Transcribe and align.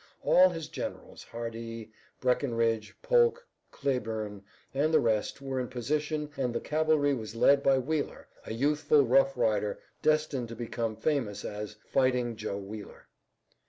All 0.23 0.49
his 0.49 0.67
generals, 0.67 1.21
Hardee, 1.21 1.91
Breckinridge, 2.21 2.95
Polk, 3.03 3.45
Cleburne 3.69 4.43
and 4.73 4.91
the 4.91 4.99
rest 4.99 5.43
were 5.43 5.59
in 5.59 5.67
position 5.67 6.31
and 6.37 6.55
the 6.55 6.59
cavalry 6.59 7.13
was 7.13 7.35
led 7.35 7.61
by 7.61 7.77
Wheeler, 7.77 8.27
a 8.43 8.51
youthful 8.51 9.03
rough 9.03 9.37
rider, 9.37 9.77
destined 10.01 10.47
to 10.49 10.55
become 10.55 10.95
famous 10.95 11.45
as 11.45 11.75
Fighting 11.87 12.35
Joe 12.35 12.57
Wheeler. 12.57 13.09